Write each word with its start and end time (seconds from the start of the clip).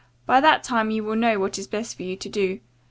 By 0.25 0.41
that 0.41 0.63
time 0.63 0.89
you 0.89 1.03
will 1.03 1.15
know 1.15 1.37
what 1.39 1.59
is 1.59 1.67
best 1.67 1.95
for 1.95 2.01
you 2.01 2.15
to 2.17 2.27
do. 2.27 2.59